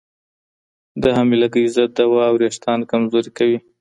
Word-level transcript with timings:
د 1.01 1.03
حاملګي 1.17 1.63
ضد 1.75 1.91
دوا 1.97 2.25
وریښتان 2.35 2.79
کمزوري 2.91 3.31
کوي. 3.37 3.57